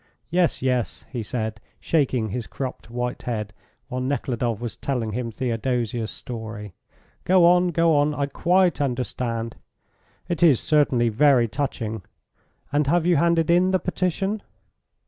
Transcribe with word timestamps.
Yes, 0.31 0.63
yes," 0.63 1.05
he 1.11 1.21
said, 1.21 1.61
shaking 1.79 2.29
his 2.29 2.47
cropped 2.47 2.89
white 2.89 3.21
head, 3.21 3.53
while 3.87 4.01
Nekhludoff 4.01 4.59
was 4.59 4.75
telling 4.75 5.11
him 5.11 5.29
Theodosia's 5.31 6.09
story. 6.09 6.73
"Go 7.23 7.45
on, 7.45 7.67
go 7.67 7.95
on. 7.95 8.15
I 8.15 8.25
quite 8.25 8.81
understand. 8.81 9.57
It 10.27 10.41
is 10.41 10.59
certainly 10.59 11.09
very 11.09 11.47
touching. 11.47 12.01
And 12.73 12.87
have 12.87 13.05
you 13.05 13.17
handed 13.17 13.51
in 13.51 13.69
the 13.69 13.77
petition?" 13.79 14.41